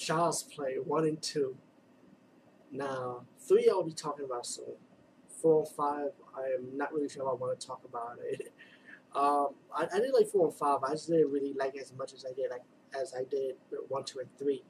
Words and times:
Child's 0.00 0.42
Play 0.42 0.76
1 0.82 1.04
and 1.04 1.20
2. 1.20 1.54
Now, 2.72 3.26
3 3.46 3.68
I'll 3.70 3.82
be 3.82 3.92
talking 3.92 4.24
about 4.24 4.46
soon. 4.46 4.76
4 5.42 5.58
and 5.60 5.68
5, 5.68 5.86
I 6.36 6.40
am 6.58 6.76
not 6.76 6.92
really 6.92 7.08
sure 7.08 7.28
I 7.28 7.34
want 7.34 7.58
to 7.60 7.66
talk 7.66 7.82
about 7.84 8.16
it. 8.24 8.52
um, 9.14 9.48
I, 9.76 9.86
I 9.92 9.98
did 10.00 10.14
like 10.14 10.26
4 10.26 10.46
and 10.46 10.56
5, 10.56 10.78
I 10.84 10.92
just 10.92 11.08
didn't 11.08 11.30
really 11.30 11.52
like 11.52 11.76
as 11.76 11.92
much 11.92 12.14
as 12.14 12.24
I 12.24 12.32
did 12.32 12.50
like 12.50 12.62
as 12.98 13.14
I 13.14 13.24
did 13.24 13.56
1, 13.88 14.04
2, 14.04 14.18
and 14.20 14.28
3. 14.38 14.62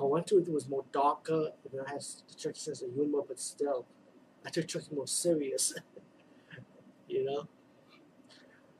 Uh, 0.00 0.06
1, 0.06 0.24
2, 0.24 0.36
and 0.36 0.44
3 0.46 0.54
was 0.54 0.68
more 0.68 0.84
darker, 0.90 1.50
it 1.64 1.88
has 1.88 2.22
the 2.26 2.34
Chucky 2.34 2.58
sense 2.58 2.80
of 2.80 2.94
humor, 2.94 3.20
but 3.28 3.38
still, 3.38 3.84
I 4.44 4.48
took 4.48 4.66
Chucky 4.66 4.94
more 4.94 5.06
serious. 5.06 5.74
you 7.08 7.24
know? 7.26 7.46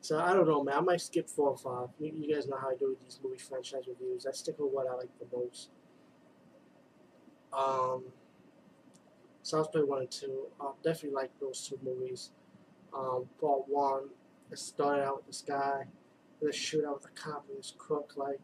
So 0.00 0.18
I 0.18 0.32
don't 0.32 0.48
know, 0.48 0.64
man. 0.64 0.74
I 0.74 0.80
might 0.80 1.00
skip 1.00 1.28
four 1.28 1.50
or 1.50 1.56
five. 1.56 1.94
You, 2.00 2.12
you, 2.16 2.34
guys 2.34 2.48
know 2.48 2.56
how 2.56 2.70
I 2.70 2.74
do 2.76 2.96
these 3.04 3.20
movie 3.22 3.38
franchise 3.38 3.84
reviews. 3.86 4.26
I 4.26 4.32
stick 4.32 4.58
with 4.58 4.72
what 4.72 4.88
I 4.88 4.94
like 4.94 5.10
the 5.20 5.36
most. 5.36 5.68
Um, 7.52 8.04
Child's 9.44 9.68
Play 9.68 9.82
one 9.82 10.00
and 10.00 10.10
two. 10.10 10.46
I 10.60 10.70
definitely 10.82 11.14
like 11.16 11.30
those 11.40 11.66
two 11.66 11.78
movies. 11.82 12.30
Um, 12.96 13.26
part 13.40 13.62
one, 13.68 14.10
it 14.50 14.58
started 14.58 15.02
out 15.02 15.16
with 15.18 15.26
this 15.26 15.44
guy 15.46 15.84
with 16.40 16.54
a 16.54 16.56
shootout 16.56 16.94
with 16.94 17.06
a 17.06 17.20
cop 17.20 17.46
and 17.48 17.58
this 17.58 17.74
crook. 17.76 18.14
Like 18.16 18.40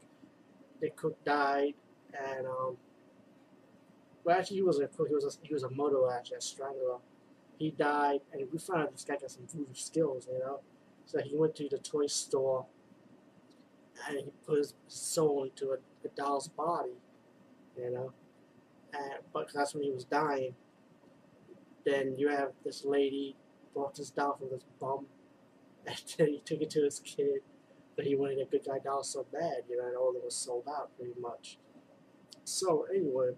the 0.81 0.91
crook 0.91 1.23
died, 1.25 1.75
and 2.13 2.47
um, 2.47 2.77
well, 4.25 4.39
actually 4.39 4.57
he 4.57 4.63
wasn't 4.63 4.87
a 4.87 4.89
crook. 4.89 5.09
He 5.09 5.15
was 5.15 5.25
a, 5.25 5.47
he 5.47 5.55
was 5.55 5.63
a 5.63 5.71
murderer, 5.71 6.15
actually, 6.17 6.39
a 6.39 6.41
strangler. 6.41 6.99
He 7.59 7.71
died, 7.71 8.21
and 8.33 8.47
we 8.53 8.59
found 8.59 8.83
out 8.83 8.93
this 8.93 9.05
guy 9.05 9.17
got 9.17 9.31
some 9.31 9.47
voodoo 9.47 9.75
skills, 9.75 10.29
you 10.31 10.39
know. 10.39 10.61
So 11.07 11.21
he 11.21 11.35
went 11.37 11.57
to 11.57 11.69
the 11.69 11.79
toy 11.79 12.07
store 12.07 12.67
and 14.07 14.19
he 14.19 14.25
put 14.47 14.59
his 14.59 14.75
soul 14.87 15.45
into 15.45 15.71
a, 15.71 15.77
a 16.05 16.09
doll's 16.15 16.49
body, 16.49 16.93
you 17.77 17.91
know. 17.91 18.13
But 19.33 19.51
that's 19.55 19.75
when 19.75 19.85
he 19.85 19.91
was 19.91 20.05
dying. 20.05 20.55
Then 21.85 22.15
you 22.19 22.29
have 22.29 22.53
this 22.65 22.85
lady 22.85 23.37
brought 23.75 23.95
this 23.95 24.11
doll 24.11 24.37
from 24.37 24.51
this 24.51 24.65
bum, 24.81 25.07
and 25.87 25.97
then 26.17 26.29
he 26.29 26.43
took 26.45 26.61
it 26.61 26.71
to 26.71 26.85
his 26.85 27.01
kid. 27.01 27.41
But 27.97 28.07
he 28.07 28.15
wanted 28.15 28.39
a 28.39 28.45
good 28.45 28.65
guy 28.65 28.79
doll 28.83 29.03
so 29.03 29.27
bad, 29.33 29.65
you 29.69 29.77
know, 29.77 29.89
and 29.89 29.97
all 29.97 30.11
of 30.11 30.17
it 30.17 30.25
was 30.25 30.37
sold 30.37 30.69
out 30.69 30.97
pretty 30.97 31.15
much. 31.21 31.59
So 32.45 32.87
anyway, 32.95 33.31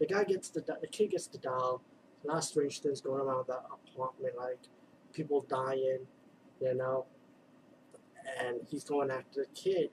the 0.00 0.06
guy 0.06 0.24
gets 0.24 0.48
the 0.50 0.60
the 0.60 0.88
kid 0.88 1.12
gets 1.12 1.26
the 1.26 1.38
doll. 1.38 1.82
A 2.24 2.26
lot 2.26 2.38
of 2.38 2.44
strange 2.44 2.80
things 2.80 3.00
going 3.00 3.20
in 3.20 3.26
the 3.46 3.60
apartment, 3.94 4.34
like 4.36 4.58
people 5.12 5.46
dying 5.48 6.06
you 6.60 6.74
know. 6.74 7.06
And 8.40 8.60
he's 8.68 8.84
going 8.84 9.10
after 9.10 9.42
the 9.42 9.60
kid. 9.60 9.90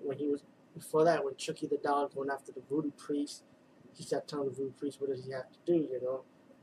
When 0.00 0.18
he 0.18 0.28
was 0.28 0.42
before 0.74 1.04
that, 1.04 1.24
when 1.24 1.36
Chucky 1.36 1.66
the 1.66 1.78
dog 1.78 2.14
going 2.14 2.28
after 2.30 2.52
the 2.52 2.62
voodoo 2.68 2.90
priest, 2.92 3.44
he 3.94 4.04
kept 4.04 4.28
telling 4.28 4.48
the 4.48 4.54
voodoo 4.54 4.72
priest 4.72 5.00
what 5.00 5.10
does 5.10 5.24
he 5.24 5.32
have 5.32 5.50
to 5.52 5.58
do, 5.66 5.74
you 5.74 6.00
know. 6.02 6.22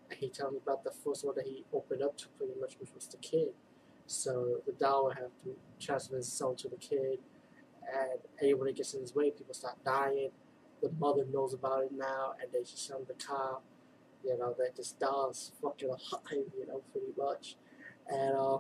And 0.10 0.20
he 0.20 0.30
told 0.30 0.54
me 0.54 0.60
about 0.62 0.84
the 0.84 0.92
first 0.92 1.26
one 1.26 1.36
that 1.36 1.46
he 1.46 1.66
opened 1.72 2.02
up 2.02 2.18
to 2.18 2.28
pretty 2.38 2.54
much, 2.60 2.76
which 2.80 2.90
was 2.94 3.08
the 3.08 3.18
kid. 3.18 3.50
So 4.08 4.62
the 4.66 4.72
doll 4.72 5.06
would 5.06 5.18
have 5.18 5.32
to 5.44 5.56
transfer 5.80 6.18
his 6.18 6.32
soul 6.32 6.56
to 6.56 6.68
the 6.68 6.78
kid, 6.78 7.20
and 7.94 8.20
anyone 8.42 8.66
that 8.68 8.76
gets 8.76 8.94
in 8.94 9.02
his 9.02 9.14
way, 9.14 9.30
people 9.30 9.54
start 9.54 9.76
dying. 9.86 10.32
The 10.82 10.92
mother 11.00 11.26
knows 11.32 11.54
about 11.54 11.84
it 11.84 11.92
now, 11.92 12.34
and 12.42 12.52
they 12.52 12.62
just 12.62 12.88
send 12.88 13.06
the 13.08 13.14
cop, 13.14 13.64
you 14.24 14.38
know, 14.38 14.56
that 14.58 14.76
this 14.76 14.94
doll's 14.94 15.52
fucking 15.62 15.90
alive, 15.90 16.48
you 16.58 16.66
know, 16.68 16.82
pretty 16.92 17.14
much. 17.18 17.56
And 18.08 18.36
uh, 18.36 18.58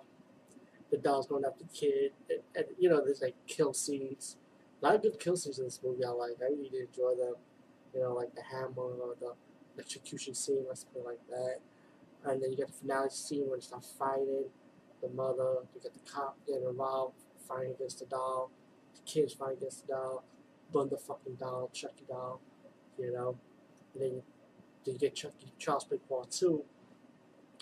the 0.91 0.97
doll's 0.97 1.27
going 1.27 1.45
after 1.45 1.63
the 1.63 1.73
kid, 1.73 2.11
and, 2.29 2.41
and, 2.55 2.65
you 2.77 2.89
know, 2.89 3.03
there's 3.03 3.21
like 3.21 3.35
kill 3.47 3.73
scenes. 3.73 4.37
A 4.81 4.85
lot 4.85 4.95
of 4.95 5.01
good 5.01 5.19
kill 5.19 5.35
scenes 5.35 5.59
in 5.59 5.65
this 5.65 5.79
movie. 5.83 6.05
I 6.05 6.09
like. 6.09 6.37
I 6.41 6.45
really 6.45 6.69
did 6.69 6.89
enjoy 6.89 7.15
them. 7.15 7.35
You 8.19 8.25
like 8.25 8.35
the 8.35 8.43
hammer 8.43 8.73
or 8.77 9.15
the 9.19 9.33
execution 9.81 10.33
scene, 10.33 10.65
put 10.67 10.99
it 10.99 11.05
like 11.05 11.27
that. 11.29 11.59
And 12.25 12.41
then 12.41 12.51
you 12.51 12.57
get 12.57 12.67
the 12.67 12.73
finale 12.73 13.09
scene 13.09 13.49
when 13.49 13.59
they 13.59 13.65
start 13.65 13.85
fighting. 13.97 14.45
The 15.01 15.09
mother, 15.09 15.59
you 15.73 15.81
get 15.81 15.93
the 15.93 16.11
cop 16.11 16.37
getting 16.45 16.67
involved, 16.67 17.15
fighting 17.47 17.71
against 17.71 17.99
the 17.99 18.05
doll. 18.05 18.51
The 18.95 19.01
kids 19.09 19.33
fighting 19.33 19.57
against 19.57 19.87
the 19.87 19.93
doll. 19.93 20.23
Burn 20.73 20.89
the 20.89 20.97
fucking 20.97 21.35
doll, 21.35 21.69
Chucky 21.73 22.03
doll. 22.07 22.41
You 22.97 23.13
know, 23.13 23.37
and 23.93 24.03
then, 24.03 24.21
then 24.85 24.95
you 24.95 24.99
get 24.99 25.15
Chucky 25.15 25.53
Child's 25.57 25.85
Play 25.85 25.99
Part 26.09 26.31
Two. 26.31 26.65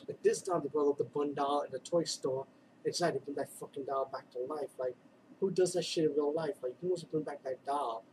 But 0.07 0.23
this 0.23 0.41
time 0.41 0.61
they 0.63 0.69
brought 0.69 0.91
up 0.91 0.97
the 0.97 1.03
bun 1.03 1.35
doll 1.35 1.61
in 1.61 1.71
the 1.71 1.79
toy 1.79 2.05
store 2.05 2.47
inside 2.83 3.11
to 3.11 3.19
bring 3.19 3.35
that 3.35 3.51
fucking 3.51 3.85
doll 3.85 4.09
back 4.11 4.31
to 4.31 4.39
life. 4.39 4.69
Like, 4.79 4.95
who 5.39 5.51
does 5.51 5.73
that 5.73 5.85
shit 5.85 6.05
in 6.05 6.11
real 6.15 6.33
life? 6.33 6.55
Like, 6.63 6.73
who 6.81 6.87
wants 6.87 7.03
to 7.03 7.07
bring 7.07 7.23
back 7.23 7.43
that 7.43 7.63
doll? 7.65 8.03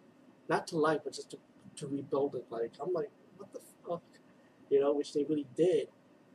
Not 0.48 0.66
to 0.68 0.76
life, 0.76 1.00
but 1.04 1.14
just 1.14 1.30
to, 1.30 1.38
to 1.76 1.86
rebuild 1.86 2.34
it. 2.34 2.46
Like, 2.50 2.72
I'm 2.80 2.92
like, 2.92 3.10
what 3.36 3.52
the 3.52 3.60
fuck? 3.86 4.02
You 4.70 4.80
know, 4.80 4.92
which 4.94 5.12
they 5.12 5.24
really 5.24 5.46
did. 5.56 5.88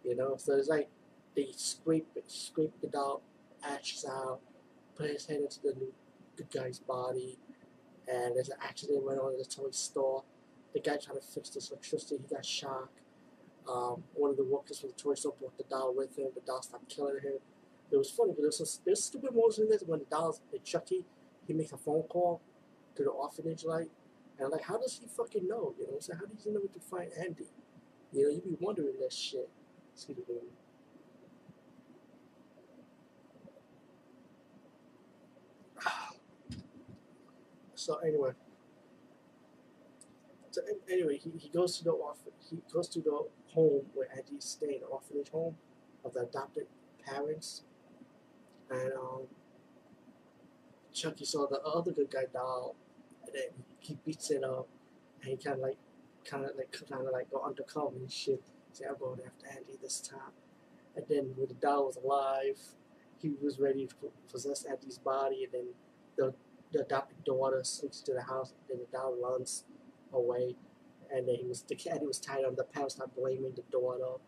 You 0.03 0.15
know, 0.15 0.35
so 0.37 0.53
it's 0.53 0.69
like 0.69 0.89
they 1.35 1.47
scrape 1.55 2.07
it, 2.15 2.23
scrape 2.27 2.73
the 2.81 2.87
doll 2.87 3.21
ashes 3.63 4.05
out, 4.09 4.39
put 4.95 5.09
his 5.09 5.25
head 5.25 5.41
into 5.41 5.59
the 5.61 5.73
new 5.73 5.93
good 6.37 6.49
guy's 6.51 6.79
body, 6.79 7.37
and 8.07 8.35
there's 8.35 8.49
an 8.49 8.57
accident 8.63 9.03
went 9.03 9.19
on 9.19 9.33
in 9.33 9.39
the 9.39 9.45
toy 9.45 9.71
store. 9.71 10.23
The 10.73 10.79
guy 10.79 10.97
trying 10.97 11.19
to 11.19 11.25
fix 11.25 11.49
this 11.49 11.69
electricity, 11.69 12.17
he 12.17 12.33
got 12.33 12.45
shocked. 12.45 12.99
Um, 13.69 14.03
one 14.13 14.31
of 14.31 14.37
the 14.37 14.43
workers 14.43 14.79
from 14.79 14.89
the 14.89 14.95
toy 14.95 15.15
store 15.15 15.33
brought 15.39 15.57
the 15.57 15.63
doll 15.69 15.93
with 15.95 16.17
him. 16.17 16.27
The 16.33 16.41
doll 16.41 16.61
stopped 16.61 16.89
killing 16.89 17.21
him. 17.21 17.39
It 17.91 17.97
was 17.97 18.09
funny 18.09 18.33
because 18.35 18.57
there's, 18.57 18.81
there's 18.85 19.03
stupid 19.03 19.33
moments 19.33 19.57
in 19.57 19.69
this 19.69 19.83
when 19.85 19.99
the 19.99 20.05
doll's 20.05 20.41
the 20.51 20.59
Chucky, 20.59 21.03
he 21.47 21.53
makes 21.53 21.71
a 21.71 21.77
phone 21.77 22.03
call 22.03 22.41
to 22.95 23.03
the 23.03 23.09
orphanage, 23.09 23.63
like, 23.63 23.89
and 24.39 24.45
I'm 24.45 24.51
like, 24.51 24.63
how 24.63 24.77
does 24.77 24.97
he 24.97 25.05
fucking 25.05 25.45
know? 25.47 25.75
You 25.77 25.87
know, 25.87 25.99
so 25.99 26.13
how 26.15 26.25
does 26.25 26.45
he 26.45 26.51
know 26.51 26.61
to 26.61 26.79
find 26.79 27.11
Andy? 27.19 27.43
You 28.13 28.23
know, 28.23 28.29
you'd 28.29 28.45
be 28.45 28.55
wondering 28.61 28.93
that 29.01 29.11
shit. 29.11 29.49
Excuse 29.93 30.17
me. 30.17 30.35
So 37.75 37.95
anyway, 37.99 38.31
so 40.51 40.61
anyway, 40.91 41.17
he, 41.17 41.31
he 41.37 41.47
goes 41.47 41.77
to 41.77 41.85
the 41.85 41.91
orphan, 41.91 42.33
he 42.49 42.57
goes 42.73 42.89
to 42.89 42.99
the 42.99 43.23
home 43.53 43.85
where 43.93 44.09
Andy's 44.15 44.43
staying, 44.43 44.81
the 44.81 44.87
orphanage 44.87 45.29
home 45.29 45.55
of 46.03 46.13
the 46.13 46.23
adopted 46.23 46.67
parents, 47.05 47.63
and 48.69 48.91
um, 48.93 49.21
Chucky 50.93 51.23
saw 51.23 51.47
the 51.47 51.61
other 51.61 51.93
good 51.93 52.11
guy 52.11 52.25
doll, 52.33 52.75
and 53.29 53.35
then 53.35 53.65
he 53.79 53.97
beats 54.05 54.31
it 54.31 54.43
up, 54.43 54.67
and 55.21 55.31
he 55.31 55.37
kind 55.37 55.57
of 55.57 55.61
like, 55.61 55.77
kind 56.25 56.45
of 56.45 56.51
like, 56.57 56.71
kind 56.89 57.05
of 57.05 57.13
like 57.13 57.29
go 57.31 57.41
undercover 57.45 57.95
and 57.95 58.11
shit. 58.11 58.41
Say, 58.73 58.85
I'm 58.89 58.97
going 58.97 59.19
after 59.25 59.47
Andy 59.57 59.77
this 59.81 59.99
time. 59.99 60.33
And 60.95 61.05
then 61.09 61.33
when 61.35 61.47
the 61.47 61.55
doll 61.55 61.87
was 61.87 61.97
alive, 61.97 62.59
he 63.17 63.31
was 63.41 63.59
ready 63.59 63.87
to 63.87 63.95
possess 64.31 64.65
Andy's 64.65 64.97
body, 64.97 65.43
and 65.43 65.53
then 65.53 65.67
the 66.17 66.33
the 66.71 66.81
adopted 66.81 67.23
daughter 67.23 67.63
sneaks 67.63 67.99
to 68.01 68.13
the 68.13 68.21
house, 68.23 68.51
and 68.51 68.79
then 68.79 68.85
the 68.85 68.97
doll 68.97 69.15
runs 69.21 69.65
away, 70.13 70.55
and 71.13 71.27
then 71.27 71.35
he 71.35 71.45
was 71.45 71.63
the. 71.63 71.75
He 71.75 72.07
was 72.07 72.19
tied 72.19 72.45
on 72.45 72.55
the 72.55 72.63
parents 72.63 72.95
start 72.95 73.15
blaming 73.15 73.53
the 73.55 73.63
daughter. 73.71 74.19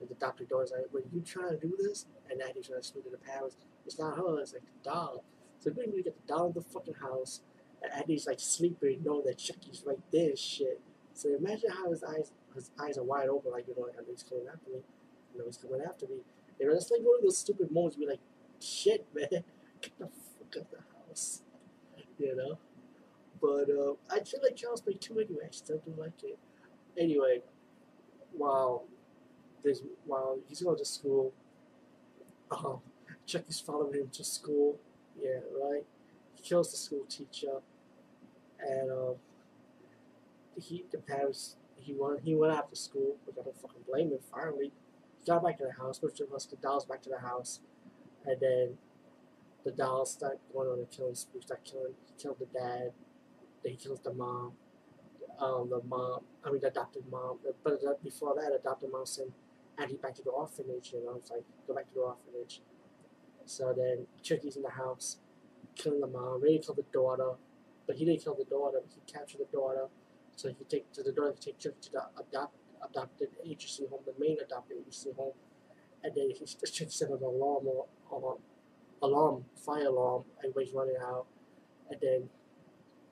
The 0.00 0.14
adopted 0.14 0.48
daughter's 0.48 0.72
like, 0.72 0.92
"Were 0.92 1.02
you 1.12 1.20
trying 1.22 1.50
to 1.50 1.66
do 1.66 1.76
this?" 1.80 2.06
And 2.30 2.40
Andy's 2.40 2.68
trying 2.68 2.82
to 2.82 2.92
to 2.92 3.10
the 3.10 3.18
parents. 3.18 3.56
It's 3.84 3.98
not 3.98 4.16
her, 4.16 4.40
it's 4.40 4.52
like 4.52 4.62
the 4.62 4.90
doll. 4.90 5.24
So 5.60 5.72
we 5.76 6.02
get 6.02 6.14
the 6.14 6.32
doll 6.32 6.48
in 6.48 6.52
the 6.52 6.60
fucking 6.60 6.94
house, 6.94 7.40
and 7.82 7.92
Andy's 7.92 8.26
like 8.26 8.40
sleeping, 8.40 9.02
knowing 9.04 9.24
that 9.26 9.38
Chucky's 9.38 9.82
right 9.86 10.00
there 10.12 10.36
shit. 10.36 10.80
So 11.14 11.34
imagine 11.34 11.70
how 11.70 11.90
his 11.90 12.04
eyes 12.04 12.32
his 12.54 12.70
eyes 12.80 12.98
are 12.98 13.04
wide 13.04 13.28
open, 13.28 13.52
like, 13.52 13.66
you 13.68 13.74
know, 13.76 13.82
like, 13.82 13.94
he's 14.10 14.22
coming 14.22 14.46
after 14.52 14.70
me. 14.70 14.80
You 15.32 15.38
know, 15.38 15.44
he's 15.46 15.56
coming 15.56 15.80
after 15.86 16.06
me. 16.06 16.16
You 16.58 16.66
know, 16.66 16.74
it's 16.74 16.90
like 16.90 17.00
one 17.02 17.18
of 17.18 17.22
those 17.22 17.38
stupid 17.38 17.70
moments 17.70 17.96
where 17.98 18.10
like, 18.10 18.20
shit, 18.60 19.06
man, 19.14 19.28
get 19.80 19.98
the 19.98 20.06
fuck 20.06 20.56
out 20.56 20.62
of 20.62 20.70
the 20.70 20.78
house. 21.08 21.42
You 22.18 22.36
know? 22.36 22.58
But 23.40 23.70
uh, 23.70 23.94
I 24.12 24.24
feel 24.24 24.40
like 24.42 24.56
Child's 24.56 24.80
Play 24.80 24.94
2 24.94 25.20
anyway, 25.20 25.44
I 25.46 25.50
still 25.50 25.78
do 25.78 25.94
like 25.96 26.22
it. 26.24 26.38
Anyway, 26.98 27.42
while 28.32 28.84
there's 29.62 29.82
while 30.04 30.38
he's 30.48 30.62
going 30.62 30.78
to 30.78 30.84
school, 30.84 31.32
um, 32.50 32.78
Chucky's 33.26 33.60
following 33.60 33.94
him 33.94 34.08
to 34.12 34.24
school. 34.24 34.78
Yeah, 35.20 35.38
right. 35.62 35.84
He 36.34 36.42
kills 36.42 36.72
the 36.72 36.76
school 36.76 37.04
teacher, 37.08 37.60
and 38.60 38.90
um, 38.90 39.14
he 40.60 40.84
the 40.90 40.98
parents 40.98 41.56
he 41.76 41.94
went 41.94 42.20
he 42.22 42.34
went 42.34 42.52
after 42.52 42.76
school, 42.76 43.16
which 43.24 43.36
I 43.40 43.44
don't 43.44 43.60
fucking 43.60 43.82
blame 43.88 44.10
him. 44.10 44.18
Finally, 44.32 44.72
he 45.18 45.26
got 45.26 45.42
back 45.42 45.58
to 45.58 45.64
the 45.64 45.82
house, 45.82 46.02
which 46.02 46.20
was 46.30 46.46
the 46.46 46.56
dolls 46.56 46.84
back 46.84 47.02
to 47.02 47.08
the 47.10 47.20
house, 47.20 47.60
and 48.24 48.40
then 48.40 48.78
the 49.64 49.70
dolls 49.70 50.12
start 50.12 50.38
going 50.52 50.68
on 50.68 50.80
a 50.80 50.86
killing 50.86 51.14
spree. 51.14 51.40
Start 51.42 51.64
killing. 51.64 51.94
He 52.06 52.22
killed 52.22 52.38
the 52.38 52.46
dad. 52.46 52.92
Then 53.62 53.72
he 53.72 53.76
kills 53.76 54.00
the 54.00 54.12
mom. 54.12 54.52
Um, 55.40 55.70
the 55.70 55.80
mom, 55.86 56.22
I 56.44 56.50
mean, 56.50 56.60
the 56.60 56.68
adopted 56.68 57.04
mom. 57.10 57.38
But 57.44 58.02
before 58.02 58.34
that, 58.34 58.52
adopted 58.54 58.90
mom 58.90 59.06
sent 59.06 59.32
Andy 59.78 59.94
back 59.94 60.14
to 60.16 60.22
the 60.22 60.30
orphanage. 60.30 60.92
You 60.92 61.04
know, 61.04 61.14
it's 61.16 61.30
like 61.30 61.44
go 61.66 61.74
back 61.74 61.88
to 61.88 61.94
the 61.94 62.00
orphanage. 62.00 62.60
So 63.44 63.72
then 63.76 64.06
Chucky's 64.22 64.56
in 64.56 64.62
the 64.62 64.70
house, 64.70 65.18
killing 65.74 66.00
the 66.00 66.06
mom, 66.06 66.42
ready 66.42 66.58
to 66.58 66.66
kill 66.66 66.74
the 66.74 66.84
daughter, 66.92 67.32
but 67.88 67.96
he 67.96 68.04
didn't 68.04 68.22
kill 68.22 68.34
the 68.34 68.44
daughter, 68.44 68.80
he 68.94 69.00
captured 69.10 69.40
the 69.40 69.50
daughter, 69.50 69.88
So 70.36 70.48
he 70.50 70.64
take 70.68 70.92
to 70.92 71.02
the 71.02 71.10
daughter 71.10 71.32
can 71.32 71.40
take 71.40 71.58
Chucky 71.58 71.76
to 71.80 71.92
the 71.92 72.02
adopt, 72.20 72.54
adopted 72.88 73.30
agency 73.44 73.86
home, 73.90 74.00
the 74.06 74.14
main 74.20 74.36
adopted 74.44 74.76
agency 74.78 75.10
home, 75.16 75.32
and 76.04 76.12
then 76.14 76.30
he 76.30 76.44
Chucky 76.44 76.90
set 76.90 77.08
an 77.08 77.22
alarm 77.22 77.66
or, 77.66 77.86
or 78.10 78.36
alarm, 79.02 79.46
fire 79.56 79.86
alarm, 79.86 80.24
everybody's 80.44 80.74
running 80.74 80.98
out, 81.02 81.26
and 81.90 81.98
then 82.00 82.28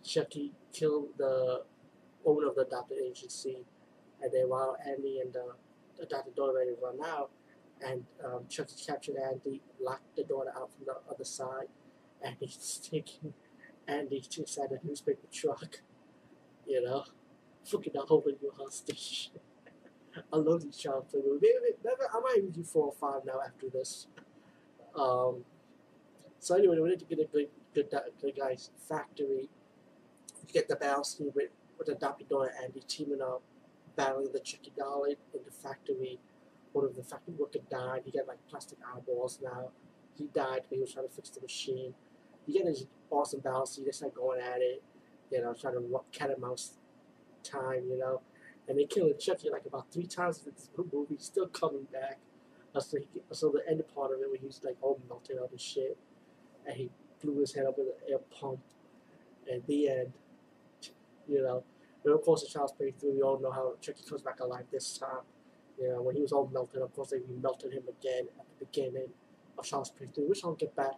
Chucky 0.05 0.53
killed 0.73 1.09
the 1.17 1.65
owner 2.27 2.49
of 2.49 2.55
the 2.55 2.67
adopted 2.67 2.99
agency, 3.03 3.65
and 4.23 4.31
then 4.33 4.49
while 4.49 4.77
Andy 4.87 5.21
and 5.21 5.33
the 5.33 5.55
adopted 6.03 6.37
daughter 6.37 6.53
ready 6.55 6.73
run 6.81 6.99
out, 7.03 7.31
and 7.81 8.05
um, 8.25 8.45
Chucky 8.49 8.75
captured 8.87 9.17
Andy, 9.17 9.63
locked 9.81 10.15
the 10.17 10.25
daughter 10.25 10.51
out 10.55 10.71
from 10.75 10.85
the 10.85 10.95
other 11.11 11.25
side, 11.25 11.69
and 12.23 12.37
he's 12.39 12.79
taking 12.91 13.33
Andy 13.89 14.21
to 14.21 14.41
inside 14.41 14.71
a 14.71 14.87
newspaper 14.87 15.27
truck, 15.33 15.81
you 16.67 16.83
know, 16.83 17.05
fucking 17.65 17.93
holding 17.97 18.37
you 18.43 18.53
hostage. 18.57 19.31
I 20.33 20.37
love 20.37 20.63
these 20.63 20.77
child 20.77 21.09
play 21.09 21.21
movies. 21.25 21.51
I 21.87 22.21
might 22.21 22.39
even 22.39 22.51
do 22.51 22.65
four 22.65 22.87
or 22.87 22.93
five 22.93 23.25
now 23.25 23.41
after 23.45 23.69
this. 23.69 24.07
Um, 24.99 25.45
so 26.39 26.55
anyway, 26.57 26.79
we 26.81 26.91
need 26.91 27.01
to 27.01 27.05
get 27.05 27.19
a 27.19 27.25
good, 27.25 27.49
good, 27.75 27.93
good 28.21 28.37
guys 28.37 28.71
factory. 28.89 29.49
You 30.47 30.53
get 30.53 30.69
the 30.69 30.77
battle 30.77 31.05
scene 31.05 31.33
with, 31.35 31.51
with 31.79 31.89
adopted 31.89 32.29
daughter 32.29 32.53
Andy 32.63 32.83
teaming 32.87 33.21
up, 33.21 33.43
battling 33.97 34.33
the 34.33 34.41
Chucky 34.41 34.73
doll 34.77 35.05
in, 35.05 35.17
the 35.33 35.51
factory. 35.51 36.19
One 36.73 36.85
of 36.85 36.95
the 36.95 37.03
factory 37.03 37.35
workers 37.39 37.63
died. 37.71 38.03
He 38.05 38.11
got 38.11 38.29
like 38.29 38.39
plastic 38.49 38.79
eyeballs 38.95 39.41
now. 39.43 39.71
He 40.17 40.29
died 40.35 40.63
because 40.63 40.71
he 40.71 40.81
was 40.81 40.93
trying 40.93 41.09
to 41.09 41.15
fix 41.15 41.31
the 41.31 41.41
machine. 41.41 41.95
You 42.47 42.55
get 42.55 42.67
this 42.67 42.85
awesome 43.11 43.41
battle 43.41 43.69
you 43.79 43.85
just 43.85 43.99
start 43.99 44.15
going 44.15 44.41
at 44.41 44.61
it, 44.61 44.83
you 45.31 45.41
know, 45.41 45.55
trying 45.55 45.75
to 45.75 46.01
cat 46.13 46.31
and 46.31 46.41
mouse 46.41 46.75
time, 47.43 47.85
you 47.89 47.99
know. 47.99 48.21
And 48.69 48.79
they 48.79 48.85
kill 48.85 49.13
Chucky 49.15 49.51
like 49.51 49.65
about 49.67 49.93
three 49.93 50.07
times 50.07 50.43
in 50.45 50.53
this 50.53 50.69
movie, 50.93 51.17
still 51.19 51.47
coming 51.47 51.87
back. 51.93 52.19
Uh, 52.75 52.81
so, 52.81 52.99
he, 52.99 53.07
so 53.33 53.51
the 53.51 53.69
end 53.71 53.83
part 53.95 54.13
of 54.13 54.21
it 54.21 54.29
where 54.29 54.39
he's 54.41 54.61
like 54.65 54.77
all 54.83 55.01
melted 55.09 55.39
up 55.39 55.51
and 55.51 55.61
shit, 55.61 55.97
and 56.67 56.77
he 56.77 56.91
blew 57.23 57.41
his 57.41 57.55
head 57.55 57.67
up 57.67 57.79
with 57.79 57.89
an 57.89 58.13
air 58.13 58.19
pump. 58.19 58.61
And 59.51 59.63
the 59.67 59.89
end, 59.89 60.13
you 61.29 61.43
know. 61.43 61.63
And 62.05 62.15
of 62.15 62.23
course, 62.23 62.43
the 62.43 62.49
Child's 62.49 62.73
Play 62.73 62.93
3, 62.99 63.13
we 63.13 63.23
all 63.23 63.39
know 63.39 63.51
how 63.51 63.75
Chucky 63.81 64.03
comes 64.09 64.23
back 64.23 64.41
alive 64.41 64.65
this 64.73 64.99
time. 64.99 65.25
You 65.81 65.89
know, 65.89 66.03
when 66.03 66.17
he 66.17 66.23
was 66.23 66.33
all 66.33 66.49
melted, 66.53 66.83
of 66.83 66.95
course, 66.95 67.11
they 67.11 67.19
melted 67.41 67.73
him 67.73 67.83
again 67.89 68.27
at 68.39 68.47
the 68.59 68.65
beginning 68.65 69.09
of 69.59 69.65
Child's 69.65 69.91
Play 69.91 70.09
3, 70.13 70.25
which 70.25 70.45
I'll 70.45 70.55
get 70.55 70.75
back 70.75 70.95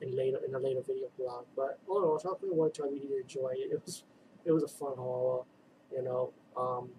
in 0.00 0.16
later 0.16 0.38
in 0.46 0.54
a 0.54 0.58
later 0.58 0.80
video 0.80 1.08
blog. 1.18 1.44
But 1.56 1.78
all 1.86 1.98
in 1.98 2.04
all, 2.04 2.18
1 2.18 2.72
2, 2.72 2.82
I 2.82 2.86
really 2.86 3.00
did 3.00 3.22
enjoy 3.22 3.52
it. 3.54 3.70
It 3.72 3.82
was 3.84 4.04
it 4.44 4.52
was 4.52 4.62
a 4.62 4.68
fun 4.68 4.96
horror, 4.96 5.44
you 5.92 6.02
know. 6.02 6.32
Um, 6.56 6.90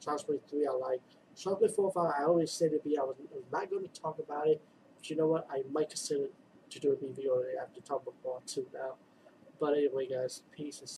Play 0.00 0.38
3 0.48 0.66
I 0.66 0.72
like. 0.72 1.00
Play 1.36 1.68
4 1.68 1.92
5, 1.92 2.12
I 2.18 2.24
always 2.24 2.52
said 2.52 2.68
it'd 2.68 2.84
be, 2.84 2.98
I 2.98 3.02
was, 3.02 3.16
I 3.20 3.60
not 3.60 3.70
going 3.70 3.88
to 3.88 4.00
talk 4.00 4.18
about 4.18 4.46
it. 4.46 4.60
But 4.96 5.10
you 5.10 5.16
know 5.16 5.26
what? 5.26 5.46
I 5.50 5.62
might 5.70 5.88
consider 5.88 6.26
to 6.70 6.80
do 6.80 6.92
a 6.92 7.06
review 7.06 7.32
on 7.32 7.44
it 7.44 7.56
after 7.60 7.80
talk 7.80 8.02
about 8.02 8.22
part 8.22 8.46
2 8.46 8.66
now. 8.72 8.94
But 9.58 9.74
anyway, 9.74 10.06
guys, 10.06 10.42
peace 10.52 10.80